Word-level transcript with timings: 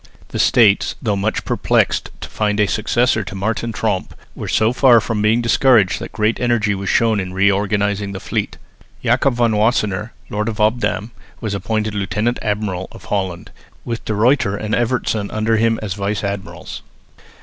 The 0.29 0.39
States, 0.39 0.95
though 0.99 1.15
much 1.15 1.45
perplexed 1.45 2.09
to 2.21 2.27
find 2.27 2.59
a 2.59 2.65
successor 2.65 3.23
to 3.23 3.35
Martin 3.35 3.71
Tromp, 3.71 4.15
were 4.33 4.47
so 4.47 4.73
far 4.73 4.99
from 4.99 5.21
being 5.21 5.41
discouraged 5.43 5.99
that 5.99 6.11
great 6.11 6.39
energy 6.39 6.73
was 6.73 6.89
shown 6.89 7.19
in 7.19 7.35
reorganising 7.35 8.11
the 8.11 8.19
fleet. 8.19 8.57
Jacob 9.03 9.35
van 9.35 9.51
Wassenaer, 9.55 10.11
lord 10.31 10.49
of 10.49 10.59
Obdam, 10.59 11.11
was 11.39 11.53
appointed 11.53 11.93
lieutenant 11.93 12.39
admiral 12.41 12.87
of 12.91 13.05
Holland, 13.13 13.51
with 13.85 14.03
De 14.03 14.15
Ruyter 14.15 14.57
and 14.57 14.73
Evertsen 14.73 15.29
under 15.29 15.57
him 15.57 15.77
as 15.83 15.93
vice 15.93 16.23
admirals. 16.23 16.81